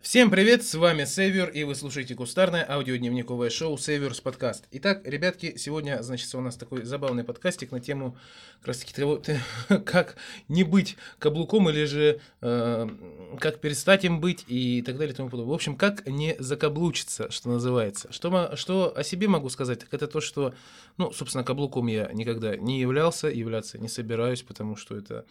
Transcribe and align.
Всем 0.00 0.30
привет, 0.30 0.62
с 0.62 0.74
вами 0.74 1.04
Север, 1.04 1.48
и 1.48 1.64
вы 1.64 1.74
слушаете 1.74 2.14
кустарное 2.14 2.64
аудиодневниковое 2.68 3.50
шоу 3.50 3.76
Северс 3.76 4.20
подкаст. 4.20 4.64
Итак, 4.70 5.00
ребятки, 5.04 5.56
сегодня, 5.56 6.00
значит, 6.00 6.32
у 6.34 6.40
нас 6.40 6.54
такой 6.54 6.84
забавный 6.84 7.24
подкастик 7.24 7.72
на 7.72 7.80
тему 7.80 8.16
как 8.60 8.68
раз 8.68 8.78
таки 8.78 8.94
как 9.84 10.14
не 10.48 10.62
быть 10.62 10.96
каблуком 11.18 11.68
или 11.70 11.84
же 11.86 12.20
э, 12.40 12.88
как 13.40 13.60
перестать 13.60 14.04
им 14.04 14.20
быть 14.20 14.44
и 14.46 14.80
так 14.82 14.96
далее 14.96 15.12
и 15.12 15.16
тому 15.16 15.28
подобное. 15.28 15.50
В 15.50 15.54
общем, 15.54 15.74
как 15.74 16.06
не 16.06 16.36
закаблучиться, 16.38 17.28
что 17.32 17.48
называется. 17.48 18.12
Что, 18.12 18.54
что 18.54 18.96
о 18.96 19.02
себе 19.02 19.26
могу 19.26 19.48
сказать, 19.48 19.80
так 19.80 19.92
это 19.92 20.06
то, 20.06 20.20
что, 20.20 20.54
ну, 20.98 21.10
собственно, 21.10 21.42
каблуком 21.42 21.88
я 21.88 22.10
никогда 22.12 22.56
не 22.56 22.80
являлся, 22.80 23.26
являться 23.26 23.76
не 23.78 23.88
собираюсь, 23.88 24.42
потому 24.42 24.76
что 24.76 24.96
это, 24.96 25.24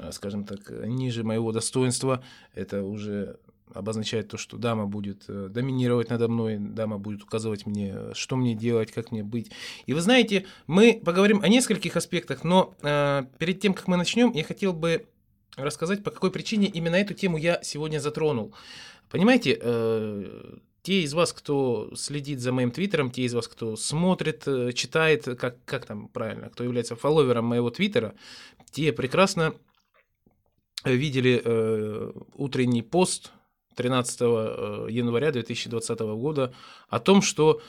э, 0.00 0.10
скажем 0.10 0.44
так, 0.44 0.68
ниже 0.68 1.22
моего 1.22 1.52
достоинства, 1.52 2.24
это 2.54 2.82
уже 2.82 3.38
обозначает 3.76 4.28
то, 4.28 4.38
что 4.38 4.56
дама 4.56 4.86
будет 4.86 5.24
э, 5.28 5.48
доминировать 5.50 6.10
надо 6.10 6.28
мной, 6.28 6.56
дама 6.58 6.98
будет 6.98 7.22
указывать 7.22 7.66
мне, 7.66 8.14
что 8.14 8.36
мне 8.36 8.54
делать, 8.54 8.92
как 8.92 9.10
мне 9.12 9.22
быть. 9.22 9.50
И 9.86 9.92
вы 9.92 10.00
знаете, 10.00 10.46
мы 10.66 11.00
поговорим 11.04 11.40
о 11.42 11.48
нескольких 11.48 11.96
аспектах, 11.96 12.44
но 12.44 12.74
э, 12.82 13.24
перед 13.38 13.60
тем, 13.60 13.74
как 13.74 13.88
мы 13.88 13.96
начнем, 13.96 14.32
я 14.32 14.44
хотел 14.44 14.72
бы 14.72 15.06
рассказать, 15.56 16.02
по 16.02 16.10
какой 16.10 16.30
причине 16.30 16.68
именно 16.68 16.96
эту 16.96 17.14
тему 17.14 17.36
я 17.36 17.60
сегодня 17.62 17.98
затронул. 17.98 18.54
Понимаете, 19.10 19.58
э, 19.60 20.58
те 20.82 21.02
из 21.02 21.14
вас, 21.14 21.32
кто 21.32 21.90
следит 21.96 22.40
за 22.40 22.52
моим 22.52 22.70
твиттером, 22.70 23.10
те 23.10 23.22
из 23.22 23.34
вас, 23.34 23.48
кто 23.48 23.76
смотрит, 23.76 24.46
э, 24.46 24.72
читает, 24.72 25.24
как, 25.38 25.64
как 25.64 25.86
там 25.86 26.08
правильно, 26.08 26.48
кто 26.48 26.64
является 26.64 26.94
фолловером 26.94 27.46
моего 27.46 27.70
твиттера, 27.70 28.14
те 28.70 28.92
прекрасно 28.92 29.54
видели 30.84 31.40
э, 31.44 32.12
утренний 32.34 32.82
пост 32.82 33.32
13 33.76 34.20
э, 34.20 34.86
января 34.90 35.30
2020 35.30 36.00
года 36.00 36.52
о 36.88 36.98
том, 36.98 37.22
что 37.22 37.60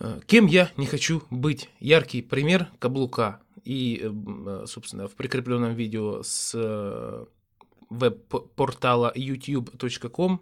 э, 0.00 0.20
кем 0.26 0.46
я 0.46 0.70
не 0.76 0.86
хочу 0.86 1.22
быть. 1.30 1.70
Яркий 1.78 2.22
пример 2.22 2.68
каблука. 2.78 3.40
И, 3.64 4.00
э, 4.02 4.64
собственно, 4.66 5.08
в 5.08 5.14
прикрепленном 5.14 5.74
видео 5.74 6.22
с 6.22 6.54
веб-портала 7.90 9.12
youtube.com 9.14 10.40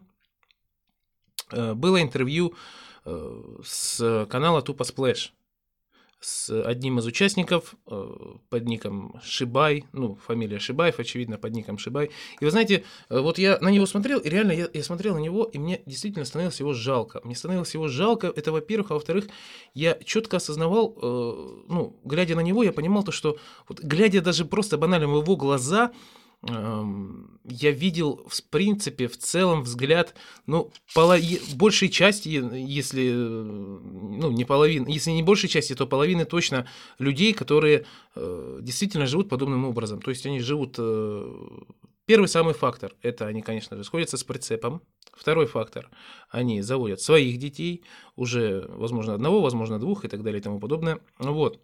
было 1.52 2.00
интервью 2.00 2.54
с 3.04 4.26
канала 4.30 4.62
Тупо 4.62 4.82
Splash 4.84 5.30
с 6.24 6.48
одним 6.64 6.98
из 6.98 7.06
участников 7.06 7.74
э, 7.86 8.14
под 8.48 8.64
ником 8.64 9.20
Шибай, 9.22 9.84
ну, 9.92 10.14
фамилия 10.14 10.58
Шибаев, 10.58 10.98
очевидно, 10.98 11.36
под 11.36 11.52
ником 11.52 11.76
Шибай. 11.76 12.10
И 12.40 12.44
вы 12.44 12.50
знаете, 12.50 12.84
э, 13.10 13.20
вот 13.20 13.38
я 13.38 13.58
на 13.60 13.68
него 13.68 13.84
смотрел, 13.84 14.18
и 14.20 14.28
реально 14.30 14.52
я, 14.52 14.68
я 14.72 14.82
смотрел 14.82 15.14
на 15.14 15.18
него, 15.18 15.44
и 15.44 15.58
мне 15.58 15.82
действительно 15.84 16.24
становилось 16.24 16.58
его 16.60 16.72
жалко. 16.72 17.20
Мне 17.24 17.34
становилось 17.34 17.74
его 17.74 17.88
жалко, 17.88 18.32
это 18.34 18.52
во-первых, 18.52 18.90
а 18.90 18.94
во-вторых, 18.94 19.26
я 19.74 19.98
четко 20.02 20.38
осознавал, 20.38 20.96
э, 20.96 21.64
ну, 21.68 22.00
глядя 22.04 22.36
на 22.36 22.40
него, 22.40 22.62
я 22.62 22.72
понимал 22.72 23.02
то, 23.02 23.12
что, 23.12 23.36
вот, 23.68 23.80
глядя 23.80 24.22
даже 24.22 24.46
просто 24.46 24.78
банально 24.78 25.06
в 25.06 25.22
его 25.22 25.36
глаза, 25.36 25.92
я 26.46 27.70
видел, 27.70 28.24
в 28.26 28.42
принципе, 28.44 29.08
в 29.08 29.16
целом 29.16 29.62
взгляд, 29.62 30.14
ну, 30.46 30.70
полови... 30.94 31.40
большей 31.54 31.88
части, 31.88 32.28
если, 32.28 33.10
ну, 33.10 34.30
не 34.30 34.44
половины, 34.44 34.88
если 34.88 35.10
не 35.10 35.22
большей 35.22 35.48
части, 35.48 35.74
то 35.74 35.86
половины 35.86 36.24
точно 36.24 36.66
людей, 36.98 37.32
которые 37.32 37.86
э, 38.14 38.58
действительно 38.62 39.06
живут 39.06 39.28
подобным 39.28 39.64
образом. 39.64 40.00
То 40.00 40.10
есть 40.10 40.26
они 40.26 40.40
живут... 40.40 40.76
Э, 40.78 41.46
первый 42.06 42.28
самый 42.28 42.54
фактор– 42.54 42.94
это 43.02 43.26
они, 43.26 43.42
конечно 43.42 43.76
же, 43.76 43.84
сходятся 43.84 44.16
с 44.16 44.24
прицепом. 44.24 44.82
Второй 45.12 45.46
фактор– 45.46 45.90
они 46.30 46.62
заводят 46.62 47.00
своих 47.00 47.38
детей, 47.38 47.84
уже, 48.16 48.66
возможно, 48.68 49.14
одного, 49.14 49.40
возможно, 49.40 49.78
двух 49.78 50.04
и 50.04 50.08
так 50.08 50.22
далее 50.22 50.40
и 50.40 50.42
тому 50.42 50.58
подобное. 50.60 51.00
Вот. 51.18 51.60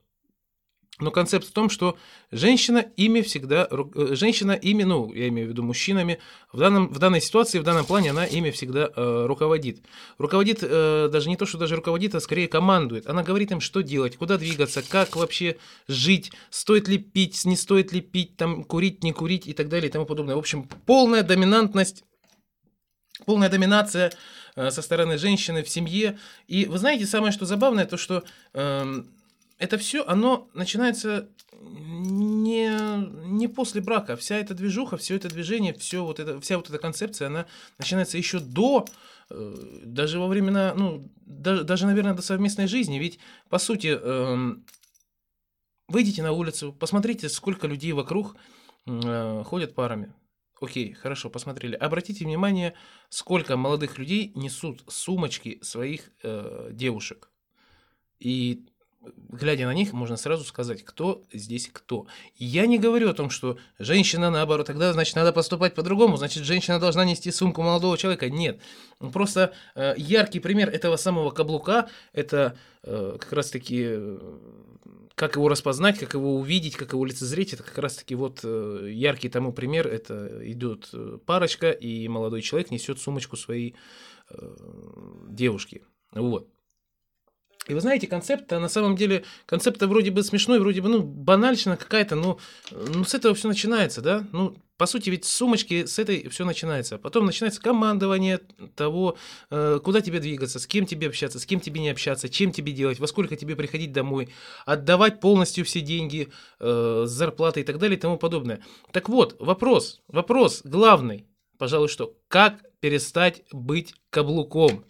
Но 1.01 1.11
концепт 1.11 1.47
в 1.47 1.53
том, 1.53 1.71
что 1.71 1.97
женщина 2.31 2.79
ими 2.97 3.23
всегда, 3.23 3.67
э, 3.71 4.15
женщина 4.15 4.53
ими, 4.53 4.83
ну, 4.83 5.13
я 5.13 5.29
имею 5.29 5.49
в 5.49 5.51
виду 5.51 5.63
мужчинами, 5.63 6.21
в, 6.53 6.59
данном, 6.59 6.89
в 6.89 6.99
данной 6.99 7.21
ситуации, 7.21 7.59
в 7.59 7.63
данном 7.63 7.87
плане 7.87 8.11
она 8.11 8.25
ими 8.27 8.51
всегда 8.51 8.91
э, 8.95 9.27
руководит. 9.27 9.83
Руководит 10.19 10.59
э, 10.63 11.09
даже 11.11 11.29
не 11.29 11.37
то, 11.37 11.47
что 11.47 11.59
даже 11.59 11.77
руководит, 11.77 12.15
а 12.15 12.21
скорее 12.21 12.49
командует. 12.49 13.09
Она 13.09 13.23
говорит 13.23 13.51
им, 13.51 13.61
что 13.61 13.83
делать, 13.83 14.17
куда 14.17 14.37
двигаться, 14.37 14.83
как 14.83 15.17
вообще 15.17 15.57
жить, 15.89 16.33
стоит 16.51 16.87
ли 16.89 16.99
пить, 16.99 17.45
не 17.45 17.57
стоит 17.57 17.93
ли 17.93 18.01
пить, 18.01 18.37
там, 18.37 18.65
курить, 18.65 19.03
не 19.03 19.13
курить 19.13 19.47
и 19.47 19.53
так 19.53 19.69
далее 19.69 19.89
и 19.89 19.93
тому 19.93 20.05
подобное. 20.05 20.37
В 20.37 20.39
общем, 20.39 20.69
полная 20.87 21.23
доминантность, 21.23 22.05
полная 23.25 23.49
доминация 23.49 24.13
э, 24.57 24.71
со 24.71 24.83
стороны 24.83 25.17
женщины 25.17 25.63
в 25.63 25.69
семье. 25.69 26.19
И 26.47 26.67
вы 26.67 26.79
знаете, 26.79 27.07
самое 27.07 27.33
что 27.33 27.47
забавное, 27.47 27.87
то 27.87 27.97
что... 27.97 28.23
Э, 28.53 29.03
это 29.61 29.77
все, 29.77 30.05
оно 30.07 30.49
начинается 30.55 31.29
не, 31.61 32.75
не 33.29 33.47
после 33.47 33.83
брака. 33.83 34.17
Вся 34.17 34.37
эта 34.37 34.55
движуха, 34.55 34.97
все 34.97 35.17
это 35.17 35.29
движение, 35.29 35.75
все 35.75 36.03
вот 36.03 36.19
это, 36.19 36.41
вся 36.41 36.57
вот 36.57 36.71
эта 36.71 36.79
концепция, 36.79 37.27
она 37.27 37.47
начинается 37.79 38.17
еще 38.17 38.41
до, 38.41 38.87
э, 39.29 39.55
даже 39.85 40.19
во 40.19 40.29
времена, 40.29 40.73
ну, 40.75 41.05
даже, 41.27 41.65
даже, 41.65 41.85
наверное, 41.85 42.15
до 42.15 42.23
совместной 42.23 42.69
жизни. 42.69 42.99
Ведь, 42.99 43.19
по 43.51 43.59
сути, 43.59 43.99
э, 44.01 44.55
выйдите 45.89 46.23
на 46.23 46.33
улицу, 46.33 46.73
посмотрите, 46.73 47.29
сколько 47.29 47.67
людей 47.67 47.93
вокруг 47.93 48.37
э, 48.87 49.43
ходят 49.45 49.75
парами. 49.75 50.15
Окей, 50.59 50.95
хорошо, 50.95 51.29
посмотрели. 51.29 51.75
Обратите 51.75 52.25
внимание, 52.25 52.73
сколько 53.11 53.59
молодых 53.59 53.99
людей 53.99 54.33
несут 54.35 54.85
сумочки 54.89 55.59
своих 55.61 56.11
э, 56.23 56.71
девушек. 56.73 57.31
И 58.19 58.67
глядя 59.29 59.67
на 59.67 59.75
них, 59.75 59.93
можно 59.93 60.17
сразу 60.17 60.45
сказать, 60.45 60.85
кто 60.85 61.23
здесь 61.33 61.71
кто. 61.73 62.07
я 62.37 62.67
не 62.67 62.79
говорю 62.79 63.11
о 63.11 63.15
том, 63.15 63.31
что 63.31 63.59
женщина 63.79 64.31
наоборот, 64.31 64.67
тогда, 64.67 64.93
значит, 64.93 65.17
надо 65.17 65.33
поступать 65.33 65.75
по-другому, 65.75 66.17
значит, 66.17 66.45
женщина 66.45 66.79
должна 66.79 67.05
нести 67.05 67.31
сумку 67.31 67.63
молодого 67.63 67.97
человека. 67.97 68.29
Нет. 68.29 68.61
Просто 68.99 69.53
э, 69.75 69.95
яркий 69.97 70.41
пример 70.41 70.69
этого 70.69 70.97
самого 70.97 71.31
каблука, 71.31 71.89
это 72.13 72.59
э, 72.83 73.17
как 73.19 73.33
раз-таки, 73.33 73.85
э, 73.87 74.39
как 75.15 75.37
его 75.37 75.49
распознать, 75.49 75.99
как 75.99 76.15
его 76.15 76.37
увидеть, 76.37 76.77
как 76.77 76.93
его 76.93 77.05
лицезреть, 77.05 77.55
это 77.55 77.63
как 77.63 77.79
раз-таки 77.79 78.15
вот 78.15 78.41
э, 78.43 78.89
яркий 78.91 79.31
тому 79.31 79.53
пример, 79.53 79.89
это 79.89 80.41
идет 80.51 80.91
э, 80.93 81.19
парочка, 81.25 81.71
и 81.71 82.07
молодой 82.09 82.43
человек 82.43 82.71
несет 82.71 82.99
сумочку 82.99 83.37
своей 83.37 83.77
э, 84.29 84.57
девушки. 85.29 85.83
Вот. 86.13 86.49
И 87.71 87.75
вы 87.75 87.81
знаете, 87.81 88.09
концепт 88.09 88.51
на 88.51 88.69
самом 88.69 88.97
деле, 88.97 89.25
концепт 89.47 89.81
вроде 89.83 90.11
бы 90.11 90.25
смешной, 90.25 90.59
вроде 90.59 90.81
бы, 90.81 90.89
ну, 90.89 91.03
банальщина 91.03 91.77
какая-то, 91.77 92.17
но 92.17 92.39
ну, 92.73 93.05
с 93.05 93.15
этого 93.15 93.33
все 93.37 93.47
начинается, 93.47 94.03
да? 94.03 94.27
Ну, 94.33 94.57
по 94.77 94.87
сути, 94.87 95.09
ведь 95.11 95.25
сумочки 95.25 95.85
с 95.85 96.01
этой 96.01 96.29
все 96.31 96.45
начинается. 96.45 96.99
Потом 96.99 97.27
начинается 97.27 97.61
командование 97.61 98.41
того, 98.75 99.17
э, 99.51 99.79
куда 99.85 100.01
тебе 100.01 100.19
двигаться, 100.19 100.59
с 100.59 100.67
кем 100.67 100.85
тебе 100.85 101.07
общаться, 101.07 101.39
с 101.39 101.47
кем 101.47 101.61
тебе 101.61 101.81
не 101.81 101.91
общаться, 101.91 102.29
чем 102.29 102.51
тебе 102.51 102.73
делать, 102.73 102.99
во 102.99 103.07
сколько 103.07 103.37
тебе 103.37 103.55
приходить 103.55 103.93
домой, 103.93 104.31
отдавать 104.67 105.21
полностью 105.21 105.65
все 105.65 105.81
деньги, 105.81 106.29
э, 106.59 107.03
зарплаты 107.07 107.61
и 107.61 107.63
так 107.63 107.79
далее 107.79 107.97
и 107.99 108.01
тому 108.01 108.17
подобное. 108.17 108.65
Так 108.91 109.09
вот, 109.09 109.37
вопрос, 109.39 110.01
вопрос 110.09 110.63
главный, 110.65 111.27
пожалуй, 111.57 111.87
что 111.87 112.17
как 112.27 112.65
перестать 112.81 113.45
быть 113.53 113.95
каблуком? 114.11 114.85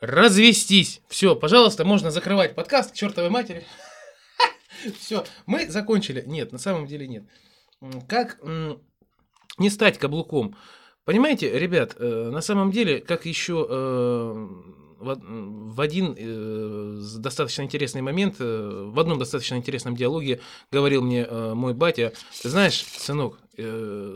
Развестись. 0.00 1.00
Все, 1.08 1.34
пожалуйста, 1.34 1.84
можно 1.84 2.10
закрывать 2.10 2.54
подкаст 2.54 2.92
к 2.92 2.94
чертовой 2.94 3.30
матери. 3.30 3.64
Все, 4.98 5.24
мы 5.46 5.68
закончили. 5.68 6.22
Нет, 6.26 6.52
на 6.52 6.58
самом 6.58 6.86
деле 6.86 7.08
нет. 7.08 7.24
Как 8.08 8.38
не 9.58 9.70
стать 9.70 9.98
каблуком? 9.98 10.56
Понимаете, 11.08 11.58
ребят, 11.58 11.96
э, 11.98 12.28
на 12.30 12.42
самом 12.42 12.70
деле, 12.70 13.00
как 13.00 13.24
еще 13.24 13.66
э, 13.66 14.48
в 15.00 15.80
один 15.80 16.14
э, 16.14 17.00
достаточно 17.16 17.62
интересный 17.62 18.02
момент, 18.02 18.38
в 18.38 19.00
одном 19.00 19.18
достаточно 19.18 19.54
интересном 19.54 19.96
диалоге 19.96 20.42
говорил 20.70 21.00
мне 21.00 21.26
мой 21.26 21.72
батя, 21.72 22.12
ты 22.42 22.50
знаешь, 22.50 22.84
сынок, 22.84 23.38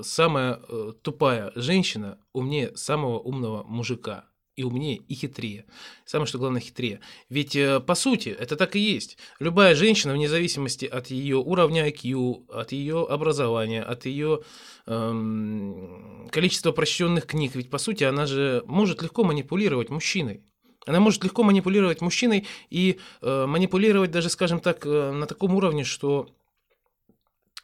самая 0.03 0.61
тупая 1.01 1.53
женщина 1.55 2.19
умнее 2.35 2.77
самого 2.77 3.19
умного 3.21 3.63
мужика 3.63 4.27
и 4.57 4.65
умнее, 4.65 4.97
и 4.97 5.15
хитрее. 5.15 5.65
Самое 6.05 6.27
что 6.27 6.39
главное, 6.39 6.61
хитрее. 6.61 7.01
Ведь, 7.31 7.57
э, 7.57 7.81
по 7.81 7.95
сути, 7.95 8.29
это 8.29 8.57
так 8.57 8.77
и 8.77 8.81
есть. 8.81 9.19
Любая 9.39 9.75
женщина, 9.75 10.13
вне 10.13 10.29
зависимости 10.29 10.85
от 10.85 11.09
ее 11.09 11.37
уровня 11.37 11.89
IQ, 11.89 12.49
от 12.49 12.73
ее 12.73 13.07
образования, 13.09 13.83
от 13.83 14.07
ее 14.07 14.43
эм, 14.87 16.29
количества 16.31 16.73
прочтенных 16.73 17.27
книг, 17.27 17.55
ведь, 17.55 17.71
по 17.71 17.79
сути, 17.79 18.05
она 18.05 18.27
же 18.27 18.63
может 18.67 19.03
легко 19.03 19.25
манипулировать 19.25 19.91
мужчиной. 19.91 20.43
Она 20.85 21.01
может 21.01 21.23
легко 21.25 21.45
манипулировать 21.45 22.01
мужчиной 22.01 22.47
и 22.69 22.99
э, 23.21 23.47
манипулировать 23.47 24.11
даже, 24.11 24.29
скажем 24.29 24.61
так, 24.61 24.85
э, 24.85 25.13
на 25.13 25.27
таком 25.27 25.55
уровне, 25.55 25.85
что 25.85 26.29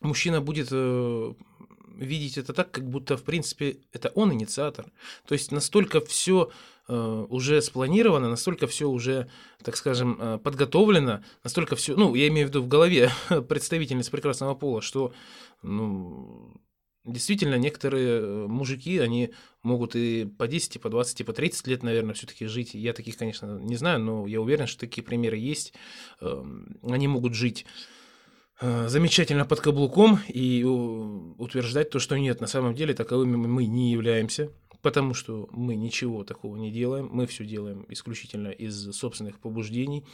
мужчина 0.01 0.41
будет 0.41 0.69
э, 0.71 1.35
видеть 1.99 2.39
это 2.39 2.53
так, 2.53 2.71
как 2.71 2.89
будто, 2.89 3.17
в 3.17 3.23
принципе, 3.23 3.79
это 3.93 4.11
он 4.15 4.33
инициатор. 4.33 4.87
То 5.27 5.35
есть 5.35 5.53
настолько 5.53 6.01
все 6.01 6.51
э, 6.89 7.27
уже 7.29 7.61
спланировано, 7.61 8.31
настолько 8.31 8.67
все 8.67 8.89
уже, 8.89 9.29
так 9.63 9.77
скажем, 9.77 10.19
э, 10.21 10.39
подготовлено, 10.39 11.23
настолько 11.45 11.77
все, 11.77 11.97
ну, 11.97 12.15
я 12.15 12.29
имею 12.29 12.47
в 12.47 12.51
виду 12.51 12.63
в 12.63 12.69
голове 12.69 13.11
представительниц 13.49 14.09
прекрасного 14.09 14.55
пола, 14.55 14.81
что, 14.81 15.13
ну, 15.63 16.61
действительно, 17.05 17.57
некоторые 17.57 18.21
э, 18.21 18.47
мужики, 18.47 18.99
они 18.99 19.31
могут 19.63 19.97
и 19.97 20.25
по 20.25 20.47
10, 20.47 20.77
и 20.77 20.79
по 20.79 20.89
20, 20.89 21.21
и 21.21 21.25
по 21.25 21.33
30 21.33 21.67
лет, 21.67 21.83
наверное, 21.83 22.15
все-таки 22.15 22.47
жить. 22.47 22.75
Я 22.75 22.93
таких, 22.93 23.17
конечно, 23.17 23.59
не 23.59 23.77
знаю, 23.77 24.01
но 24.01 24.27
я 24.27 24.41
уверен, 24.41 24.67
что 24.67 24.81
такие 24.81 25.03
примеры 25.03 25.37
есть. 25.37 25.75
Эм, 26.21 26.79
они 26.83 27.09
могут 27.09 27.35
жить 27.35 27.67
замечательно 28.61 29.45
под 29.45 29.61
каблуком 29.61 30.21
и 30.29 30.65
утверждать 30.65 31.91
то, 31.91 31.99
что 31.99 32.19
нет, 32.19 32.41
на 32.41 32.47
самом 32.47 32.75
деле 32.75 32.95
таковыми 32.95 33.37
мы 33.37 33.67
не 33.67 33.93
являемся, 33.93 34.51
потому 34.83 35.15
что 35.15 35.49
мы 35.53 35.77
ничего 35.77 36.25
такого 36.25 36.57
не 36.57 36.71
делаем, 36.71 37.09
мы 37.11 37.27
все 37.27 37.45
делаем 37.45 37.85
исключительно 37.89 38.49
из 38.49 38.93
собственных 38.93 39.41
побуждений, 39.41 40.05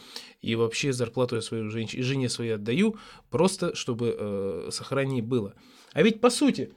и 0.41 0.55
вообще 0.55 0.93
зарплату 0.93 1.35
я 1.35 1.41
свою 1.41 1.69
женщине, 1.69 2.03
жене 2.03 2.29
своей 2.29 2.51
отдаю, 2.51 2.97
просто 3.29 3.75
чтобы 3.75 4.15
э, 4.17 4.69
сохранение 4.71 5.23
было. 5.23 5.55
А 5.93 6.01
ведь 6.01 6.21
по 6.21 6.29
сути, 6.29 6.73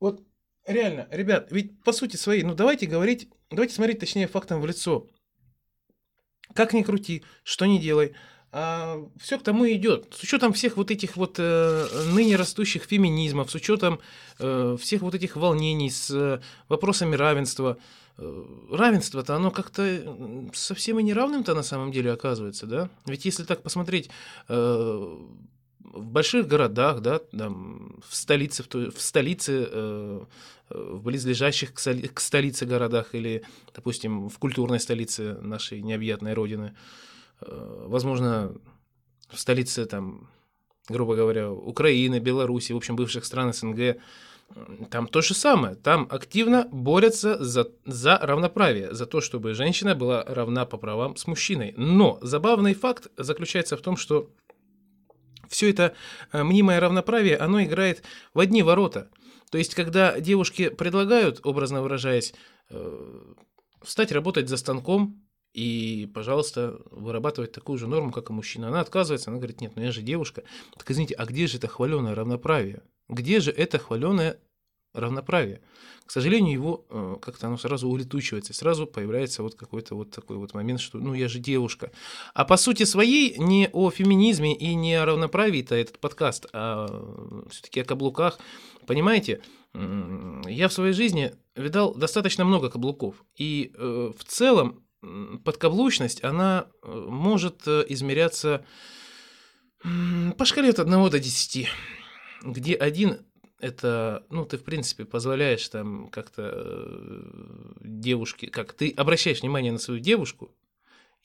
вот 0.00 0.22
реально, 0.66 1.08
ребят, 1.10 1.48
ведь 1.50 1.82
по 1.82 1.92
сути 1.92 2.16
своей, 2.16 2.42
ну 2.42 2.54
давайте 2.54 2.86
говорить, 2.86 3.28
давайте 3.50 3.74
смотреть 3.74 4.00
точнее 4.00 4.26
фактом 4.26 4.60
в 4.60 4.66
лицо. 4.66 5.06
Как 6.54 6.72
ни 6.72 6.82
крути, 6.82 7.22
что 7.42 7.66
ни 7.66 7.78
делай, 7.78 8.14
а, 8.50 9.04
все 9.18 9.38
к 9.38 9.42
тому 9.42 9.68
идет. 9.68 10.14
С 10.14 10.22
учетом 10.22 10.52
всех 10.52 10.76
вот 10.76 10.90
этих 10.90 11.16
вот 11.16 11.36
э, 11.38 11.86
ныне 12.12 12.36
растущих 12.36 12.84
феминизмов, 12.84 13.50
с 13.50 13.54
учетом 13.54 14.00
э, 14.38 14.76
всех 14.80 15.02
вот 15.02 15.14
этих 15.14 15.36
волнений 15.36 15.90
с 15.90 16.10
э, 16.10 16.40
вопросами 16.68 17.14
равенства. 17.14 17.76
Э, 18.16 18.44
равенство-то 18.70 19.36
оно 19.36 19.50
как-то 19.50 20.50
совсем 20.54 20.98
и 20.98 21.02
неравным-то 21.02 21.54
на 21.54 21.62
самом 21.62 21.92
деле 21.92 22.10
оказывается, 22.10 22.66
да? 22.66 22.88
Ведь 23.04 23.26
если 23.26 23.44
так 23.44 23.62
посмотреть, 23.62 24.08
э, 24.48 25.16
в 25.80 26.06
больших 26.06 26.46
городах, 26.46 27.00
да, 27.00 27.18
там, 27.18 28.00
в 28.08 28.14
столице, 28.14 28.62
в, 28.62 28.74
в 28.74 29.00
столице, 29.00 29.68
э, 29.70 30.24
в 30.70 31.02
близлежащих 31.02 31.74
к, 31.74 31.78
соли, 31.78 32.06
к 32.06 32.20
столице 32.20 32.64
городах 32.64 33.14
или, 33.14 33.42
допустим, 33.74 34.30
в 34.30 34.38
культурной 34.38 34.80
столице 34.80 35.38
нашей 35.42 35.82
необъятной 35.82 36.34
родины, 36.34 36.74
э, 36.74 37.17
возможно, 37.40 38.54
в 39.30 39.38
столице, 39.38 39.86
там, 39.86 40.28
грубо 40.88 41.14
говоря, 41.14 41.50
Украины, 41.50 42.18
Беларуси, 42.18 42.72
в 42.72 42.76
общем, 42.76 42.96
бывших 42.96 43.24
стран 43.24 43.52
СНГ, 43.52 43.98
там 44.90 45.06
то 45.06 45.20
же 45.20 45.34
самое. 45.34 45.74
Там 45.74 46.08
активно 46.10 46.66
борются 46.72 47.42
за, 47.42 47.70
за 47.84 48.18
равноправие, 48.18 48.94
за 48.94 49.06
то, 49.06 49.20
чтобы 49.20 49.54
женщина 49.54 49.94
была 49.94 50.24
равна 50.24 50.64
по 50.64 50.78
правам 50.78 51.16
с 51.16 51.26
мужчиной. 51.26 51.74
Но 51.76 52.18
забавный 52.22 52.74
факт 52.74 53.08
заключается 53.16 53.76
в 53.76 53.82
том, 53.82 53.96
что 53.96 54.30
все 55.48 55.70
это 55.70 55.94
э, 56.32 56.42
мнимое 56.42 56.80
равноправие, 56.80 57.36
оно 57.36 57.62
играет 57.62 58.02
в 58.34 58.40
одни 58.40 58.62
ворота. 58.62 59.10
То 59.50 59.58
есть, 59.58 59.74
когда 59.74 60.18
девушки 60.20 60.68
предлагают, 60.68 61.40
образно 61.44 61.82
выражаясь, 61.82 62.34
э, 62.70 63.34
встать 63.82 64.12
работать 64.12 64.48
за 64.48 64.56
станком 64.56 65.22
и, 65.58 66.06
пожалуйста, 66.14 66.80
вырабатывать 66.92 67.50
такую 67.50 67.78
же 67.78 67.88
норму, 67.88 68.12
как 68.12 68.30
и 68.30 68.32
мужчина. 68.32 68.68
Она 68.68 68.80
отказывается, 68.80 69.30
она 69.30 69.38
говорит, 69.38 69.60
нет, 69.60 69.72
ну 69.74 69.82
я 69.82 69.90
же 69.90 70.02
девушка. 70.02 70.44
Так 70.76 70.88
извините, 70.88 71.14
а 71.14 71.26
где 71.26 71.48
же 71.48 71.56
это 71.58 71.66
хваленое 71.66 72.14
равноправие? 72.14 72.84
Где 73.08 73.40
же 73.40 73.50
это 73.50 73.80
хваленое 73.80 74.38
равноправие? 74.94 75.60
К 76.06 76.12
сожалению, 76.12 76.52
его 76.52 76.86
э, 76.88 77.16
как-то 77.20 77.48
оно 77.48 77.58
сразу 77.58 77.88
улетучивается, 77.88 78.54
сразу 78.54 78.86
появляется 78.86 79.42
вот 79.42 79.56
какой-то 79.56 79.96
вот 79.96 80.12
такой 80.12 80.36
вот 80.36 80.54
момент, 80.54 80.78
что 80.80 80.98
ну 80.98 81.12
я 81.12 81.26
же 81.26 81.40
девушка. 81.40 81.90
А 82.34 82.44
по 82.44 82.56
сути 82.56 82.84
своей 82.84 83.36
не 83.36 83.68
о 83.72 83.90
феминизме 83.90 84.54
и 84.54 84.76
не 84.76 84.94
о 84.94 85.06
равноправии-то 85.06 85.74
этот 85.74 85.98
подкаст, 85.98 86.46
а 86.52 86.86
все-таки 87.50 87.80
о 87.80 87.84
каблуках. 87.84 88.38
Понимаете, 88.86 89.42
я 89.74 90.68
в 90.68 90.72
своей 90.72 90.92
жизни 90.92 91.32
видал 91.56 91.96
достаточно 91.96 92.44
много 92.44 92.70
каблуков. 92.70 93.24
И 93.36 93.72
э, 93.74 94.12
в 94.16 94.22
целом 94.24 94.84
подкаблучность, 95.44 96.24
она 96.24 96.68
э, 96.82 97.06
может 97.08 97.66
измеряться 97.68 98.64
по 99.82 100.44
шкале 100.44 100.70
от 100.70 100.80
1 100.80 101.10
до 101.10 101.20
10, 101.20 101.68
где 102.42 102.74
один 102.74 103.24
это, 103.60 104.24
ну, 104.30 104.44
ты, 104.44 104.56
в 104.56 104.64
принципе, 104.64 105.04
позволяешь 105.04 105.68
там 105.68 106.08
как-то 106.08 106.52
э, 106.54 107.72
девушке, 107.80 108.46
как 108.48 108.72
ты 108.72 108.90
обращаешь 108.90 109.40
внимание 109.40 109.72
на 109.72 109.78
свою 109.78 110.00
девушку, 110.00 110.54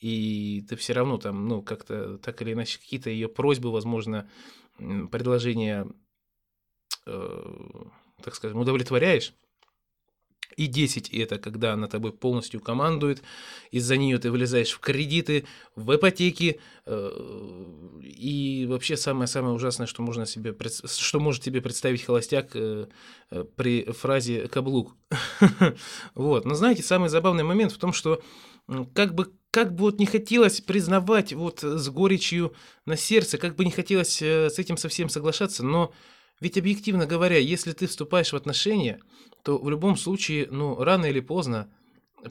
и 0.00 0.64
ты 0.68 0.76
все 0.76 0.94
равно 0.94 1.18
там, 1.18 1.46
ну, 1.46 1.62
как-то 1.62 2.18
так 2.18 2.42
или 2.42 2.52
иначе 2.52 2.78
какие-то 2.80 3.10
ее 3.10 3.28
просьбы, 3.28 3.70
возможно, 3.70 4.28
предложения, 4.76 5.86
э, 7.06 7.54
так 8.22 8.34
скажем, 8.34 8.58
удовлетворяешь, 8.58 9.34
и 10.56 10.66
10 10.66 11.08
это 11.10 11.38
когда 11.38 11.72
она 11.72 11.88
тобой 11.88 12.12
полностью 12.12 12.60
командует, 12.60 13.22
из-за 13.70 13.96
нее 13.96 14.18
ты 14.18 14.30
влезаешь 14.30 14.72
в 14.72 14.78
кредиты, 14.78 15.44
в 15.76 15.94
ипотеки, 15.94 16.60
э, 16.86 17.64
и 18.02 18.66
вообще 18.68 18.96
самое-самое 18.96 19.54
ужасное, 19.54 19.86
что, 19.86 20.02
можно 20.02 20.26
себе, 20.26 20.54
что 20.86 21.20
может 21.20 21.42
тебе 21.42 21.60
представить 21.60 22.02
холостяк 22.04 22.50
э, 22.54 22.86
э, 23.30 23.44
при 23.56 23.84
фразе 23.84 24.48
«каблук». 24.48 24.94
Вот. 26.14 26.44
Но 26.44 26.54
знаете, 26.54 26.82
самый 26.82 27.08
забавный 27.08 27.44
момент 27.44 27.72
в 27.72 27.78
том, 27.78 27.92
что 27.92 28.22
как 28.94 29.14
бы, 29.14 29.32
как 29.50 29.74
бы 29.74 29.82
вот 29.82 29.98
не 29.98 30.06
хотелось 30.06 30.60
признавать 30.60 31.32
вот 31.32 31.62
с 31.62 31.88
горечью 31.88 32.54
на 32.86 32.96
сердце, 32.96 33.38
как 33.38 33.56
бы 33.56 33.64
не 33.64 33.70
хотелось 33.70 34.20
с 34.20 34.58
этим 34.58 34.76
совсем 34.76 35.08
соглашаться, 35.08 35.64
но 35.64 35.92
ведь 36.40 36.58
объективно 36.58 37.06
говоря, 37.06 37.38
если 37.38 37.72
ты 37.72 37.86
вступаешь 37.86 38.32
в 38.32 38.36
отношения, 38.36 39.00
то 39.42 39.58
в 39.58 39.70
любом 39.70 39.96
случае, 39.96 40.48
ну, 40.50 40.82
рано 40.82 41.06
или 41.06 41.20
поздно 41.20 41.68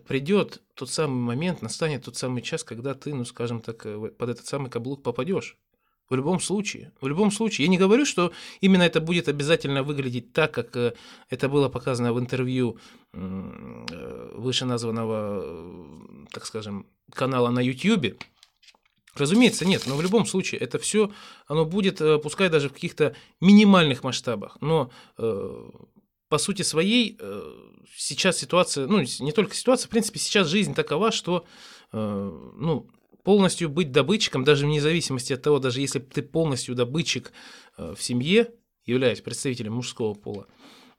придет 0.07 0.61
тот 0.75 0.89
самый 0.89 1.21
момент, 1.21 1.61
настанет 1.61 2.05
тот 2.05 2.15
самый 2.15 2.41
час, 2.41 2.63
когда 2.63 2.94
ты, 2.94 3.13
ну, 3.13 3.25
скажем 3.25 3.61
так, 3.61 3.85
э, 3.85 4.09
под 4.17 4.29
этот 4.29 4.45
самый 4.45 4.69
каблук 4.69 5.03
попадешь. 5.03 5.57
В 6.09 6.15
любом 6.15 6.39
случае. 6.39 6.91
В 7.00 7.07
любом 7.07 7.31
случае. 7.31 7.65
Я 7.65 7.71
не 7.71 7.77
говорю, 7.77 8.05
что 8.05 8.33
именно 8.61 8.83
это 8.83 9.00
будет 9.00 9.29
обязательно 9.29 9.83
выглядеть 9.83 10.33
так, 10.33 10.53
как 10.53 10.75
э, 10.75 10.94
это 11.29 11.47
было 11.47 11.69
показано 11.69 12.13
в 12.13 12.19
интервью 12.19 12.77
э, 13.13 14.31
вышеназванного, 14.35 16.27
так 16.31 16.45
скажем, 16.45 16.88
канала 17.13 17.50
на 17.50 17.62
YouTube. 17.62 18.22
Разумеется, 19.15 19.65
нет, 19.65 19.84
но 19.86 19.96
в 19.96 20.01
любом 20.01 20.25
случае 20.25 20.60
это 20.62 20.79
все, 20.79 21.12
оно 21.48 21.65
будет, 21.65 22.01
пускай 22.22 22.50
даже 22.50 22.70
в 22.70 22.74
каких-то 22.74 23.15
минимальных 23.39 24.03
масштабах, 24.03 24.58
но 24.60 24.91
по 26.34 26.39
сути 26.39 26.63
своей 26.63 27.15
э, 27.20 27.41
сейчас 27.96 28.39
ситуация, 28.39 28.88
ну, 28.88 29.00
не 29.20 29.32
только 29.32 29.53
ситуация, 29.53 29.86
в 29.86 29.91
принципе, 29.91 30.17
сейчас 30.17 30.48
жизнь 30.48 30.74
такова, 30.74 31.12
что, 31.12 31.46
э, 31.91 31.98
ну, 32.55 32.89
полностью 33.24 33.70
быть 33.70 33.91
добытчиком, 33.91 34.43
даже 34.43 34.65
вне 34.65 34.82
зависимости 34.82 35.34
от 35.34 35.43
того, 35.43 35.60
даже 35.60 35.79
если 35.79 36.00
ты 36.00 36.24
полностью 36.24 36.74
добытчик 36.74 37.32
э, 37.77 37.93
в 37.96 38.01
семье, 38.01 38.50
являясь 38.84 39.22
представителем 39.22 39.74
мужского 39.74 40.15
пола, 40.15 40.48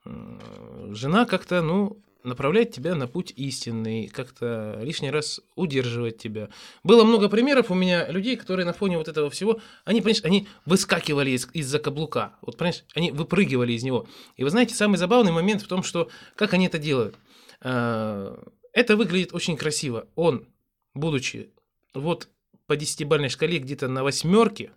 жена 0.05 1.25
как-то, 1.25 1.63
ну, 1.63 2.01
направлять 2.25 2.75
тебя 2.75 2.95
на 2.95 3.07
путь 3.07 3.33
истинный, 3.37 4.09
как-то 4.09 4.81
лишний 4.83 5.11
раз 5.11 5.41
удерживать 5.55 6.19
тебя. 6.19 6.49
Было 6.83 7.05
много 7.05 7.29
примеров 7.29 7.71
у 7.71 7.75
меня 7.75 8.11
людей, 8.11 8.37
которые 8.37 8.67
на 8.67 8.73
фоне 8.73 8.99
вот 8.99 9.09
этого 9.09 9.31
всего, 9.31 9.61
они, 9.85 10.01
понимаешь, 10.01 10.25
они 10.25 10.49
выскакивали 10.65 11.31
из- 11.31 11.49
из-за 11.53 11.79
каблука, 11.79 12.37
вот, 12.41 12.57
понимаешь, 12.57 12.85
они 12.95 13.13
выпрыгивали 13.13 13.73
из 13.75 13.83
него. 13.83 14.07
И 14.37 14.45
вы 14.45 14.51
знаете, 14.51 14.75
самый 14.75 14.97
забавный 14.97 15.33
момент 15.33 15.63
в 15.63 15.69
том, 15.69 15.83
что 15.83 16.09
как 16.35 16.55
они 16.55 16.67
это 16.67 16.79
делают. 16.79 17.17
А, 17.61 18.43
это 18.73 18.97
выглядит 18.97 19.35
очень 19.35 19.57
красиво. 19.57 20.09
Он, 20.15 20.47
будучи 20.95 21.51
вот 21.93 22.29
по 22.67 22.77
десятибальной 22.77 23.29
шкале 23.29 23.59
где-то 23.59 23.89
на 23.89 24.03
восьмерке 24.03 24.73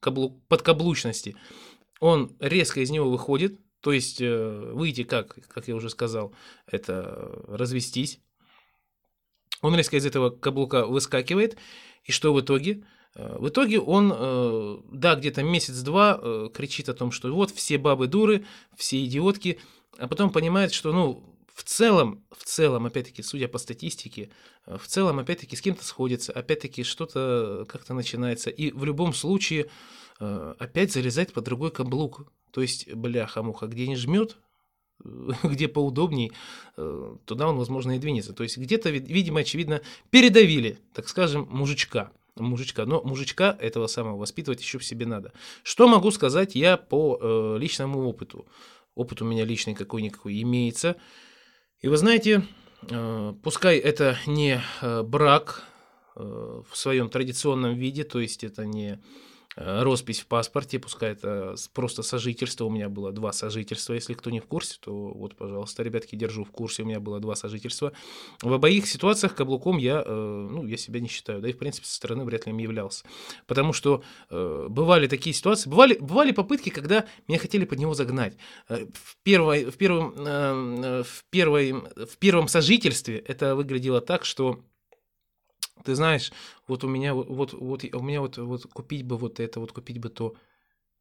каблук, 0.00 0.40
подкаблучности, 0.46 1.36
он 2.00 2.36
резко 2.38 2.80
из 2.80 2.90
него 2.90 3.10
выходит, 3.10 3.58
то 3.80 3.92
есть 3.92 4.20
э, 4.20 4.72
выйти 4.72 5.04
как, 5.04 5.36
как 5.48 5.68
я 5.68 5.76
уже 5.76 5.90
сказал, 5.90 6.34
это 6.66 7.42
развестись. 7.46 8.20
Он 9.60 9.74
резко 9.74 9.96
из 9.96 10.06
этого 10.06 10.30
каблука 10.30 10.86
выскакивает, 10.86 11.56
и 12.04 12.12
что 12.12 12.32
в 12.34 12.40
итоге? 12.40 12.84
Э, 13.14 13.36
в 13.38 13.48
итоге 13.48 13.80
он, 13.80 14.12
э, 14.14 14.78
да, 14.92 15.14
где-то 15.14 15.42
месяц-два 15.42 16.50
кричит 16.52 16.88
о 16.88 16.94
том, 16.94 17.12
что 17.12 17.32
вот 17.32 17.50
все 17.52 17.78
бабы 17.78 18.08
дуры, 18.08 18.44
все 18.76 19.04
идиотки, 19.04 19.60
а 19.98 20.08
потом 20.08 20.30
понимает, 20.30 20.72
что, 20.72 20.92
ну, 20.92 21.24
в 21.54 21.64
целом, 21.64 22.24
в 22.30 22.44
целом, 22.44 22.86
опять-таки, 22.86 23.22
судя 23.22 23.48
по 23.48 23.58
статистике, 23.58 24.30
в 24.64 24.86
целом, 24.86 25.18
опять-таки, 25.18 25.56
с 25.56 25.60
кем-то 25.60 25.84
сходится, 25.84 26.32
опять-таки, 26.32 26.84
что-то 26.84 27.66
как-то 27.68 27.94
начинается. 27.94 28.50
И 28.50 28.70
в 28.70 28.84
любом 28.84 29.12
случае 29.12 29.68
опять 30.18 30.92
залезать 30.92 31.32
под 31.32 31.44
другой 31.44 31.70
каблук. 31.70 32.30
То 32.50 32.62
есть, 32.62 32.92
бляха-муха, 32.92 33.66
где 33.66 33.86
не 33.86 33.96
жмет, 33.96 34.36
где 35.42 35.68
поудобней, 35.68 36.32
э, 36.76 37.16
туда 37.24 37.48
он, 37.48 37.56
возможно, 37.56 37.92
и 37.92 37.98
двинется. 37.98 38.32
То 38.32 38.42
есть 38.42 38.58
где-то, 38.58 38.90
видимо, 38.90 39.40
очевидно, 39.40 39.82
передавили, 40.10 40.78
так 40.94 41.08
скажем, 41.08 41.46
мужичка. 41.50 42.12
Мужичка. 42.36 42.86
Но 42.86 43.02
мужичка 43.02 43.56
этого 43.58 43.86
самого 43.88 44.16
воспитывать 44.16 44.60
еще 44.60 44.78
в 44.78 44.84
себе 44.84 45.06
надо. 45.06 45.32
Что 45.62 45.88
могу 45.88 46.10
сказать 46.10 46.54
я 46.54 46.76
по 46.76 47.18
э, 47.20 47.58
личному 47.58 48.08
опыту? 48.08 48.46
Опыт 48.94 49.22
у 49.22 49.24
меня 49.24 49.44
личный 49.44 49.74
какой-никакой 49.74 50.40
имеется. 50.42 50.96
И 51.80 51.88
вы 51.88 51.96
знаете, 51.96 52.44
э, 52.90 53.34
пускай 53.42 53.78
это 53.78 54.18
не 54.26 54.60
э, 54.82 55.02
брак 55.02 55.64
э, 56.16 56.20
в 56.22 56.76
своем 56.76 57.08
традиционном 57.08 57.74
виде, 57.74 58.04
то 58.04 58.20
есть 58.20 58.44
это 58.44 58.66
не 58.66 58.92
Э, 58.92 59.02
роспись 59.58 60.20
в 60.20 60.26
паспорте, 60.26 60.78
пускай 60.78 61.12
это 61.12 61.56
просто 61.74 62.02
сожительство, 62.02 62.64
у 62.64 62.70
меня 62.70 62.88
было 62.88 63.12
два 63.12 63.32
сожительства, 63.32 63.94
если 63.94 64.14
кто 64.14 64.30
не 64.30 64.40
в 64.40 64.46
курсе, 64.46 64.78
то 64.80 64.92
вот, 64.92 65.34
пожалуйста, 65.34 65.82
ребятки, 65.82 66.14
держу 66.14 66.44
в 66.44 66.50
курсе, 66.50 66.84
у 66.84 66.86
меня 66.86 67.00
было 67.00 67.18
два 67.18 67.34
сожительства. 67.34 67.92
В 68.40 68.52
обоих 68.52 68.86
ситуациях 68.86 69.34
каблуком 69.34 69.78
я, 69.78 70.02
э, 70.04 70.48
ну, 70.50 70.64
я 70.64 70.76
себя 70.76 71.00
не 71.00 71.08
считаю, 71.08 71.40
да 71.40 71.48
и, 71.48 71.52
в 71.52 71.58
принципе, 71.58 71.86
со 71.86 71.94
стороны 71.96 72.24
вряд 72.24 72.46
ли 72.46 72.52
им 72.52 72.58
являлся. 72.58 73.04
Потому 73.46 73.72
что 73.72 74.02
э, 74.30 74.66
бывали 74.68 75.08
такие 75.08 75.34
ситуации, 75.34 75.68
бывали, 75.68 75.96
бывали 75.98 76.30
попытки, 76.30 76.70
когда 76.70 77.06
меня 77.26 77.38
хотели 77.38 77.64
под 77.64 77.78
него 77.78 77.94
загнать. 77.94 78.36
В, 78.68 79.16
первой, 79.24 79.64
в, 79.64 79.76
первом, 79.76 80.12
в, 80.14 81.24
первой, 81.30 81.72
в 81.72 82.16
первом 82.18 82.46
сожительстве 82.48 83.18
это 83.18 83.56
выглядело 83.56 84.00
так, 84.00 84.24
что 84.24 84.60
ты 85.84 85.94
знаешь, 85.94 86.32
вот 86.66 86.84
у 86.84 86.88
меня 86.88 87.14
вот, 87.14 87.52
вот 87.52 87.84
у 87.84 88.02
меня 88.02 88.20
вот, 88.20 88.38
вот 88.38 88.64
купить 88.72 89.04
бы 89.04 89.16
вот 89.16 89.40
это, 89.40 89.60
вот 89.60 89.72
купить 89.72 89.98
бы 89.98 90.08
то. 90.08 90.34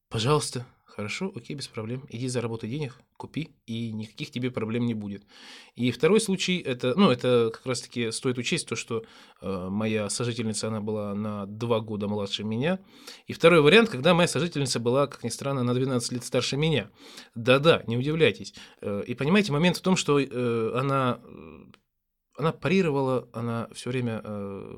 Пожалуйста, 0.09 0.65
хорошо, 0.97 1.31
окей, 1.35 1.55
без 1.55 1.67
проблем. 1.67 2.05
Иди 2.09 2.27
заработай 2.27 2.69
денег, 2.69 2.97
купи, 3.17 3.51
и 3.67 3.91
никаких 3.91 4.31
тебе 4.31 4.49
проблем 4.49 4.85
не 4.85 4.95
будет. 4.95 5.23
И 5.75 5.91
второй 5.91 6.19
случай, 6.19 6.57
это, 6.57 6.95
ну, 6.95 7.11
это 7.11 7.51
как 7.53 7.65
раз-таки 7.65 8.11
стоит 8.11 8.37
учесть 8.37 8.67
то, 8.67 8.75
что 8.75 9.03
э, 9.41 9.67
моя 9.69 10.09
сожительница, 10.09 10.69
она 10.69 10.81
была 10.81 11.13
на 11.13 11.45
два 11.45 11.81
года 11.81 12.07
младше 12.07 12.43
меня. 12.43 12.79
И 13.27 13.33
второй 13.33 13.61
вариант, 13.61 13.89
когда 13.89 14.13
моя 14.13 14.27
сожительница 14.27 14.79
была, 14.79 15.05
как 15.05 15.23
ни 15.23 15.29
странно, 15.29 15.61
на 15.63 15.75
12 15.75 16.13
лет 16.13 16.23
старше 16.23 16.57
меня. 16.57 16.89
Да-да, 17.35 17.83
не 17.85 17.95
удивляйтесь. 17.95 18.55
Э, 18.81 19.03
и 19.05 19.13
понимаете, 19.13 19.51
момент 19.51 19.77
в 19.77 19.81
том, 19.81 19.97
что 19.97 20.19
э, 20.19 20.71
она 20.73 21.19
она 22.37 22.51
парировала, 22.51 23.27
она 23.33 23.67
все 23.73 23.89
время 23.89 24.21
э, 24.23 24.75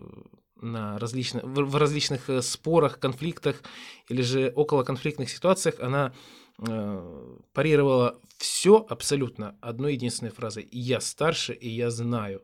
на 0.62 0.98
различных, 1.00 1.44
в, 1.44 1.75
различных 1.75 2.30
э, 2.30 2.42
спорах, 2.42 3.00
конфликтах 3.00 3.62
или 4.08 4.22
же 4.22 4.51
около 4.56 4.84
конфликтных 4.84 5.30
ситуациях 5.30 5.75
она 5.80 6.13
э, 6.60 7.36
парировала 7.54 8.20
все 8.38 8.86
абсолютно 8.89 9.58
одной 9.62 9.94
единственной 9.94 10.32
фразой 10.32 10.68
«я 10.72 11.01
старше 11.01 11.54
и 11.54 11.70
я 11.70 11.89
знаю». 11.89 12.42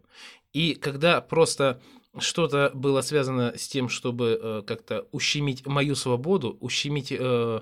И 0.54 0.76
когда 0.76 1.20
просто 1.22 1.82
что-то 2.18 2.72
было 2.74 3.02
связано 3.02 3.54
с 3.58 3.68
тем, 3.68 3.90
чтобы 3.90 4.40
э, 4.42 4.62
как-то 4.66 5.08
ущемить 5.12 5.66
мою 5.66 5.96
свободу, 5.96 6.58
ущемить 6.62 7.12
э, 7.12 7.62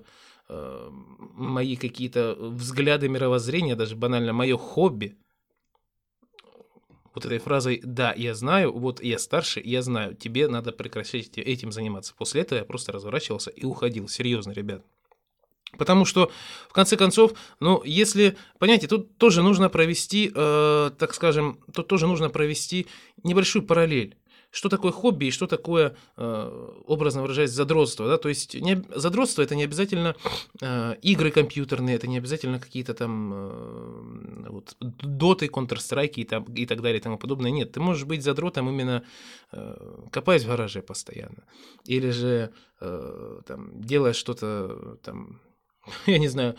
э, 0.50 0.90
мои 1.34 1.76
какие-то 1.76 2.36
взгляды 2.40 3.10
мировоззрения, 3.10 3.76
даже 3.76 3.96
банально 3.96 4.34
мое 4.34 4.58
хобби, 4.58 5.18
вот 7.14 7.26
этой 7.26 7.40
фразой 7.40 7.82
«да, 7.84 8.14
я 8.16 8.34
знаю, 8.34 8.74
вот 8.74 9.04
я 9.04 9.20
старше, 9.20 9.62
я 9.64 9.82
знаю, 9.82 10.16
тебе 10.16 10.48
надо 10.48 10.72
прекращать 10.72 11.38
этим 11.38 11.72
заниматься». 11.72 12.14
После 12.18 12.42
этого 12.42 12.60
я 12.60 12.66
просто 12.66 12.92
разворачивался 12.92 13.52
и 13.52 13.66
уходил. 13.66 14.08
Серьезно, 14.08 14.52
ребят. 14.52 14.84
Потому 15.78 16.06
что, 16.06 16.32
в 16.70 16.74
конце 16.74 16.98
концов, 16.98 17.34
ну, 17.60 17.82
если, 17.84 18.38
понимаете, 18.60 18.88
тут 18.88 19.18
тоже 19.18 19.42
нужно 19.42 19.70
провести, 19.70 20.32
э, 20.34 20.92
так 20.98 21.14
скажем, 21.16 21.60
тут 21.74 21.88
тоже 21.88 22.08
нужно 22.08 22.30
провести 22.30 22.88
небольшую 23.24 23.66
параллель 23.66 24.16
что 24.54 24.70
такое 24.70 24.92
хобби 24.92 25.26
и 25.26 25.32
что 25.32 25.48
такое, 25.48 25.96
э, 26.16 26.74
образно 26.86 27.24
выражаясь, 27.24 27.50
задротство. 27.50 28.08
Да? 28.08 28.18
То 28.18 28.30
есть 28.30 28.54
не, 28.54 28.84
задротство 28.96 29.42
это 29.42 29.56
не 29.56 29.64
обязательно 29.64 30.16
э, 30.62 30.96
игры 31.02 31.32
компьютерные, 31.32 31.96
это 31.96 32.08
не 32.08 32.20
обязательно 32.20 32.60
какие-то 32.60 32.94
там 32.94 33.34
э, 33.34 34.50
вот, 34.50 34.76
доты, 34.80 35.48
Counter-Strike 35.48 36.14
и, 36.18 36.24
там, 36.24 36.44
и 36.44 36.68
так 36.68 36.82
далее 36.82 37.00
и 37.00 37.02
тому 37.02 37.18
подобное. 37.18 37.50
Нет, 37.50 37.72
ты 37.72 37.80
можешь 37.80 38.06
быть 38.06 38.24
задротом 38.24 38.70
именно 38.70 39.04
копаясь 40.12 40.44
в 40.44 40.48
гараже 40.48 40.82
постоянно. 40.82 41.44
Или 41.86 42.12
же 42.12 42.52
там, 42.80 43.82
делая 43.82 44.14
что-то 44.14 44.98
там, 45.04 45.40
я 46.06 46.18
не 46.18 46.28
знаю, 46.28 46.56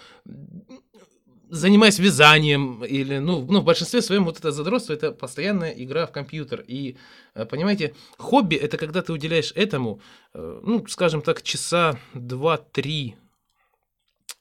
занимаясь 1.48 1.98
вязанием 1.98 2.84
или, 2.84 3.18
ну, 3.18 3.44
ну, 3.44 3.60
в 3.60 3.64
большинстве 3.64 4.02
своем 4.02 4.24
вот 4.24 4.38
это 4.38 4.52
задротство, 4.52 4.92
это 4.92 5.12
постоянная 5.12 5.70
игра 5.70 6.06
в 6.06 6.12
компьютер. 6.12 6.64
И, 6.66 6.96
э, 7.34 7.44
понимаете, 7.46 7.94
хобби– 8.18 8.54
это 8.56 8.76
когда 8.76 9.02
ты 9.02 9.12
уделяешь 9.12 9.52
этому, 9.54 10.00
э, 10.32 10.60
ну, 10.62 10.86
скажем 10.86 11.22
так, 11.22 11.42
часа 11.42 11.98
два-три, 12.14 13.16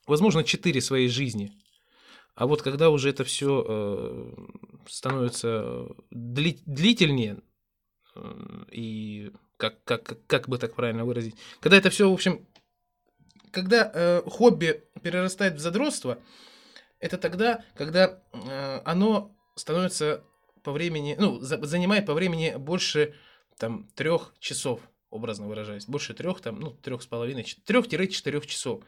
возможно, 0.08 0.44
четыре 0.44 0.82
своей 0.82 1.08
жизни. 1.08 1.52
А 2.36 2.48
вот 2.48 2.62
когда 2.62 2.90
уже 2.90 3.10
это 3.10 3.24
все 3.24 3.64
э, 3.68 4.34
становится 4.88 5.88
дли, 6.10 6.60
длительнее, 6.66 7.38
и 8.72 9.32
как, 9.58 9.84
как, 9.84 10.18
как 10.28 10.48
бы 10.48 10.58
так 10.58 10.76
правильно 10.76 11.04
выразить, 11.06 11.36
когда 11.60 11.78
это 11.78 11.90
все, 11.90 12.10
в 12.10 12.14
общем, 12.14 12.46
когда 13.52 13.92
э, 13.94 14.22
хобби 14.26 14.84
перерастает 15.02 15.56
в 15.56 15.60
задротство– 15.60 16.18
это 17.04 17.18
тогда, 17.18 17.62
когда 17.76 18.22
э, 18.32 18.82
оно 18.86 19.36
становится 19.56 20.24
по 20.64 20.72
времени, 20.72 21.18
ну, 21.20 21.42
за, 21.42 21.62
занимает 21.66 22.06
по 22.06 22.14
времени 22.14 22.54
больше 22.58 23.14
там 23.58 23.90
трех 23.94 24.34
часов, 24.40 24.80
образно 25.10 25.48
выражаясь, 25.48 25.86
больше 25.86 26.14
трех, 26.14 26.40
там, 26.40 26.62
ну, 26.62 26.72
трех 26.72 27.04
с 27.04 27.06
половиной, 27.06 27.44
трех-четырех 27.66 28.48
часов. 28.48 28.84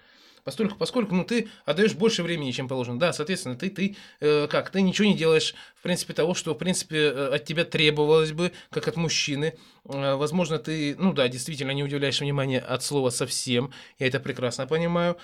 Поскольку, 0.46 0.78
поскольку 0.78 1.14
ну, 1.14 1.26
ты 1.26 1.50
отдаешь 1.66 1.94
больше 1.96 2.24
времени, 2.24 2.52
чем 2.52 2.68
положено. 2.68 3.00
Да, 3.00 3.12
соответственно, 3.12 3.56
ты, 3.56 3.70
ты 3.70 3.98
э, 4.22 4.48
как, 4.48 4.70
ты 4.70 4.82
ничего 4.82 5.08
не 5.08 5.18
делаешь, 5.18 5.56
в 5.76 5.82
принципе, 5.82 6.14
того, 6.14 6.36
что, 6.36 6.54
в 6.54 6.58
принципе, 6.58 6.98
э, 6.98 7.36
от 7.36 7.46
тебя 7.46 7.66
требовалось 7.66 8.32
бы, 8.32 8.54
как 8.70 8.88
от 8.88 8.96
мужчины. 8.96 9.58
Э, 9.86 10.16
возможно, 10.16 10.60
ты, 10.60 10.96
ну 10.98 11.14
да, 11.14 11.28
действительно 11.28 11.72
не 11.72 11.84
удивляешь 11.84 12.22
внимание 12.22 12.60
от 12.60 12.82
слова 12.84 13.10
совсем. 13.10 13.74
Я 13.98 14.08
это 14.08 14.20
прекрасно 14.20 14.68
понимаю. 14.68 15.18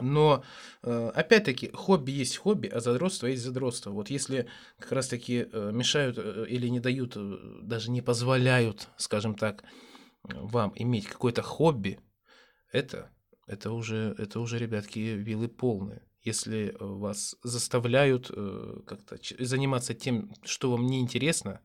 Но, 0.00 0.42
э, 0.82 1.10
опять-таки, 1.14 1.70
хобби 1.72 2.10
есть 2.10 2.36
хобби, 2.36 2.66
а 2.66 2.80
задротство 2.80 3.28
есть 3.28 3.42
задротство. 3.42 3.90
Вот 3.90 4.10
если 4.10 4.48
как 4.78 4.92
раз-таки 4.92 5.46
э, 5.50 5.70
мешают 5.72 6.18
э, 6.18 6.46
или 6.48 6.66
не 6.68 6.80
дают, 6.80 7.16
даже 7.66 7.90
не 7.90 8.02
позволяют, 8.02 8.88
скажем 8.96 9.36
так, 9.36 9.62
вам 10.24 10.72
иметь 10.74 11.06
какое-то 11.06 11.42
хобби, 11.42 12.00
это, 12.72 13.10
это, 13.46 13.70
уже, 13.70 14.14
это 14.18 14.40
уже, 14.40 14.58
ребятки, 14.58 14.98
вилы 14.98 15.48
полные. 15.48 16.02
Если 16.22 16.74
вас 16.80 17.36
заставляют 17.42 18.28
как-то 18.28 19.18
заниматься 19.38 19.92
тем, 19.92 20.34
что 20.42 20.70
вам 20.70 20.86
не 20.86 21.00
интересно, 21.00 21.60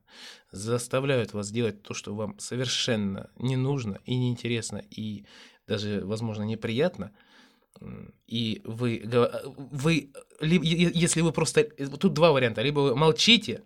заставляют 0.51 1.31
вас 1.31 1.49
делать 1.49 1.81
то, 1.81 1.93
что 1.93 2.13
вам 2.13 2.37
совершенно 2.39 3.31
не 3.37 3.55
нужно 3.55 4.01
и 4.03 4.17
неинтересно, 4.17 4.83
и 4.89 5.25
даже, 5.65 6.05
возможно, 6.05 6.43
неприятно– 6.43 7.11
и 8.27 8.61
вы, 8.65 9.03
вы, 9.57 10.11
если 10.41 11.21
вы 11.21 11.31
просто, 11.31 11.63
тут 11.63 12.13
два 12.13 12.31
варианта, 12.31 12.61
либо 12.61 12.79
вы 12.79 12.95
молчите 12.95 13.63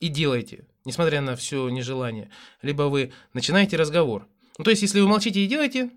и 0.00 0.08
делаете, 0.08 0.66
несмотря 0.84 1.20
на 1.20 1.36
все 1.36 1.68
нежелание, 1.68 2.30
либо 2.62 2.84
вы 2.84 3.12
начинаете 3.34 3.76
разговор. 3.76 4.26
Ну, 4.58 4.64
то 4.64 4.70
есть, 4.70 4.82
если 4.82 5.00
вы 5.00 5.08
молчите 5.08 5.40
и 5.40 5.46
делаете, 5.46 5.90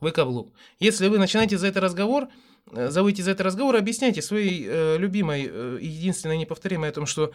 вы 0.00 0.10
каблук. 0.10 0.52
Если 0.78 1.08
вы 1.08 1.18
начинаете 1.18 1.56
за 1.56 1.68
это 1.68 1.80
разговор, 1.80 2.28
э, 2.72 2.90
заводите 2.90 3.22
за 3.22 3.30
это 3.30 3.44
разговор, 3.44 3.76
объясняйте 3.76 4.22
своей 4.22 4.66
э, 4.66 4.98
любимой, 4.98 5.48
э, 5.50 5.78
единственной 5.80 6.36
неповторимой 6.36 6.90
о 6.90 6.92
том, 6.92 7.06
что 7.06 7.32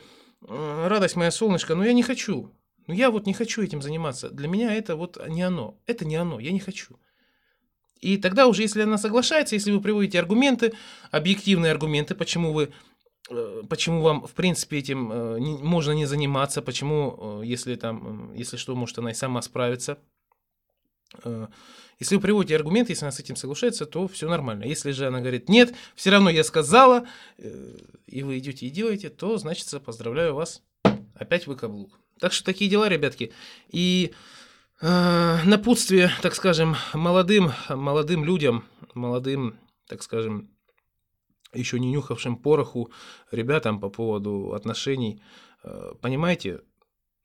э, 0.48 0.88
радость 0.88 1.16
моя 1.16 1.32
солнышко, 1.32 1.76
но 1.76 1.84
я 1.84 1.94
не 1.94 2.04
хочу. 2.04 2.54
Ну 2.88 2.94
я 2.94 3.12
вот 3.12 3.26
не 3.26 3.34
хочу 3.34 3.62
этим 3.62 3.82
заниматься. 3.82 4.30
Для 4.30 4.48
меня 4.48 4.74
это 4.74 4.96
вот 4.96 5.18
не 5.28 5.42
оно. 5.42 5.80
Это 5.86 6.06
не 6.06 6.16
оно, 6.16 6.40
я 6.40 6.52
не 6.52 6.60
хочу. 6.60 6.98
И 8.00 8.18
тогда 8.18 8.48
уже, 8.48 8.62
если 8.62 8.82
она 8.82 8.98
соглашается, 8.98 9.56
если 9.56 9.72
вы 9.72 9.82
приводите 9.82 10.20
аргументы, 10.20 10.74
объективные 11.12 11.72
аргументы, 11.72 12.16
почему 12.16 12.54
вы 12.54 12.72
э, 13.30 13.64
почему 13.70 14.02
вам, 14.02 14.26
в 14.26 14.32
принципе, 14.32 14.78
этим 14.78 15.12
э, 15.12 15.40
можно 15.40 15.92
не 15.92 16.06
заниматься, 16.06 16.62
почему, 16.62 17.42
э, 17.42 17.46
если 17.46 17.76
там, 17.76 18.34
если 18.36 18.58
что, 18.58 18.76
может 18.76 18.98
она 19.00 19.12
и 19.12 19.16
сама 19.16 19.42
справится. 19.42 19.98
Если 22.00 22.16
вы 22.16 22.22
приводите 22.22 22.56
аргументы, 22.56 22.92
если 22.92 23.04
она 23.04 23.12
с 23.12 23.20
этим 23.20 23.36
соглашается, 23.36 23.86
то 23.88 24.08
все 24.08 24.30
нормально. 24.30 24.64
Если 24.64 24.92
же 24.92 25.08
она 25.08 25.20
говорит, 25.20 25.50
нет, 25.50 25.74
все 25.96 26.12
равно 26.12 26.30
я 26.30 26.44
сказала, 26.44 27.08
и 28.06 28.24
вы 28.24 28.38
идете 28.38 28.68
и 28.68 28.70
делаете, 28.70 29.10
то, 29.10 29.38
значит, 29.38 29.68
поздравляю 29.84 30.36
вас, 30.36 30.62
опять 31.16 31.48
вы 31.48 31.56
каблук. 31.56 32.00
Так 32.20 32.32
что 32.32 32.46
такие 32.46 32.70
дела, 32.70 32.88
ребятки. 32.88 33.34
И 33.70 34.14
Э, 34.82 35.44
напутствие, 35.44 36.10
так 36.22 36.36
скажем, 36.36 36.76
молодым, 36.94 37.52
молодым 37.70 38.24
людям, 38.24 38.64
молодым, 38.94 39.60
так 39.88 40.02
скажем, 40.02 40.50
еще 41.54 41.80
не 41.80 41.92
нюхавшим 41.92 42.38
пороху 42.38 42.92
ребятам 43.30 43.82
по 43.82 43.90
поводу 43.90 44.54
отношений. 44.54 45.22
Э, 45.64 45.92
понимаете, 46.02 46.62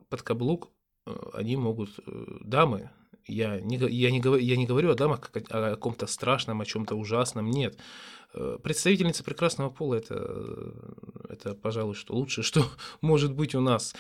под 0.09 0.23
каблук 0.23 0.71
э, 1.07 1.15
они 1.35 1.57
могут, 1.57 1.91
э, 2.05 2.27
дамы, 2.41 2.91
я 3.27 3.61
не, 3.61 3.77
я, 3.77 4.11
не, 4.11 4.19
говорю, 4.19 4.43
я 4.43 4.57
не 4.57 4.67
говорю 4.67 4.91
о 4.91 4.95
дамах 4.95 5.21
как 5.21 5.51
о, 5.51 5.67
о 5.67 5.71
каком-то 5.71 6.09
страшном, 6.09 6.61
о 6.61 6.67
чем-то 6.67 6.95
ужасном, 6.95 7.51
нет. 7.51 7.79
Представительница 8.65 9.23
прекрасного 9.23 9.71
пола 9.71 9.95
это, 9.95 10.75
это, 11.29 11.55
пожалуй, 11.55 11.95
что 11.95 12.15
лучше, 12.15 12.43
что 12.43 12.67
может 13.01 13.33
быть 13.33 13.55
у 13.55 13.61
нас. 13.61 13.95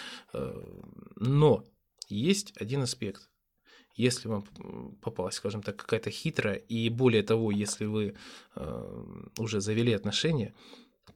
Но 1.15 1.65
есть 2.09 2.53
один 2.61 2.83
аспект 2.83 3.31
если 3.95 4.29
вам 4.29 4.45
попалась, 5.01 5.37
скажем 5.37 5.63
так, 5.63 5.77
какая-то 5.77 6.11
хитрая, 6.11 6.57
и 6.57 6.89
более 6.89 7.23
того, 7.23 7.51
если 7.51 7.85
вы 7.87 8.15
э, 8.57 9.05
уже 9.39 9.61
завели 9.61 9.93
отношения, 9.93 10.55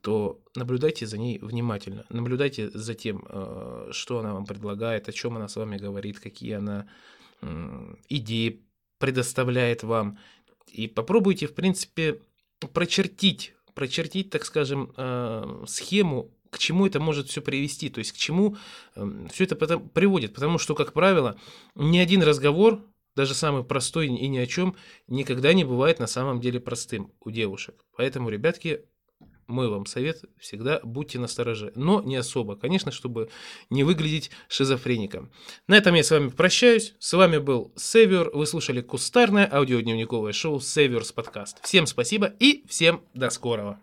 то 0.00 0.40
наблюдайте 0.54 1.06
за 1.06 1.18
ней 1.18 1.38
внимательно, 1.40 2.04
наблюдайте 2.08 2.70
за 2.70 2.94
тем, 2.94 3.26
э, 3.28 3.88
что 3.92 4.18
она 4.20 4.34
вам 4.34 4.46
предлагает, 4.46 5.08
о 5.08 5.12
чем 5.12 5.36
она 5.36 5.48
с 5.48 5.56
вами 5.56 5.76
говорит, 5.76 6.20
какие 6.20 6.52
она 6.52 6.86
идеи 8.08 8.64
предоставляет 8.98 9.84
вам, 9.84 10.18
и 10.66 10.88
попробуйте, 10.88 11.46
в 11.46 11.54
принципе, 11.54 12.20
прочертить, 12.72 13.54
прочертить, 13.74 14.30
так 14.30 14.44
скажем, 14.44 14.92
э, 14.96 15.64
схему 15.66 16.30
к 16.50 16.58
чему 16.58 16.86
это 16.86 17.00
может 17.00 17.28
все 17.28 17.40
привести, 17.40 17.88
то 17.90 17.98
есть 17.98 18.12
к 18.12 18.16
чему 18.16 18.56
эм, 18.94 19.28
все 19.28 19.44
это 19.44 19.56
потом 19.56 19.88
приводит. 19.88 20.34
Потому 20.34 20.58
что, 20.58 20.74
как 20.74 20.92
правило, 20.92 21.36
ни 21.74 21.98
один 21.98 22.22
разговор, 22.22 22.82
даже 23.16 23.34
самый 23.34 23.64
простой 23.64 24.06
и 24.06 24.28
ни 24.28 24.38
о 24.38 24.46
чем, 24.46 24.76
никогда 25.08 25.52
не 25.52 25.64
бывает 25.64 25.98
на 25.98 26.06
самом 26.06 26.40
деле 26.40 26.60
простым 26.60 27.12
у 27.20 27.30
девушек. 27.30 27.84
Поэтому, 27.96 28.28
ребятки, 28.30 28.84
мой 29.48 29.68
вам 29.68 29.86
совет, 29.86 30.22
всегда 30.38 30.78
будьте 30.84 31.18
настороже, 31.18 31.72
но 31.74 32.02
не 32.02 32.16
особо, 32.16 32.54
конечно, 32.54 32.92
чтобы 32.92 33.30
не 33.70 33.82
выглядеть 33.82 34.30
шизофреником. 34.46 35.32
На 35.66 35.76
этом 35.76 35.94
я 35.94 36.04
с 36.04 36.10
вами 36.10 36.28
прощаюсь. 36.28 36.94
С 36.98 37.12
вами 37.14 37.38
был 37.38 37.72
Север. 37.76 38.30
Вы 38.32 38.46
слушали 38.46 38.82
кустарное 38.82 39.48
аудиодневниковое 39.50 40.32
шоу 40.32 40.60
Северс 40.60 41.12
подкаст. 41.12 41.64
Всем 41.64 41.86
спасибо 41.86 42.26
и 42.38 42.64
всем 42.68 43.02
до 43.14 43.30
скорого. 43.30 43.80